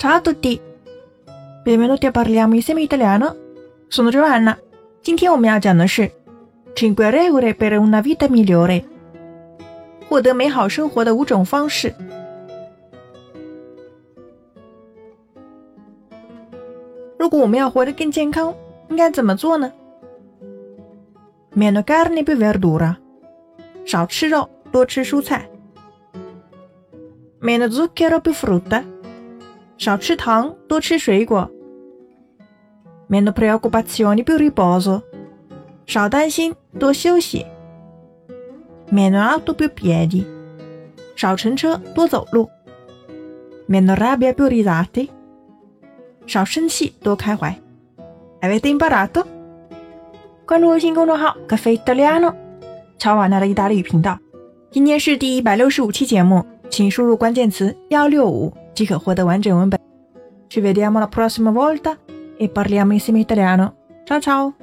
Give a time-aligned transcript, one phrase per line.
[0.00, 0.60] Ciao a tutti!
[1.64, 3.36] Benvenuti a Parliamo insieme italiano.
[3.88, 4.56] Sono Giovanna.
[5.02, 6.10] 今天我们要讲的是
[6.74, 8.84] Cinque regole per una vita migliore，
[10.08, 11.94] 获得美好生活的五种方式。
[17.18, 18.54] 如果我们要活得更健康，
[18.88, 19.72] 应该怎么做呢？
[21.56, 22.96] Meno carne più verdura，
[23.84, 25.48] 少吃肉，多吃蔬菜。
[27.40, 28.84] Meno zucchero più frutta，
[29.81, 31.49] 少吃糖，多吃水果。
[33.09, 35.01] Meno preoccupazioni più riposo，
[35.87, 37.47] 少担心，多休息。
[38.91, 40.23] Meno auto più piedi，
[41.15, 42.47] 少乘车，多走路。
[43.67, 45.09] Meno rabbia più risate，
[46.27, 47.59] 少生气，多开怀。
[48.41, 49.25] Avete imparato？
[50.45, 52.35] 关注微信公众号“咖啡 Italiano”，
[52.99, 54.19] 乔瓦纳的意大利语频道。
[54.69, 56.45] 今天是第一百六十五期节目。
[56.69, 59.79] 请输入关键词幺六五即可获得完整文本。
[60.49, 61.97] Ci vediamo la prossima volta
[62.37, 63.75] e parliamo insieme italiano.
[64.05, 64.53] Ciao ciao!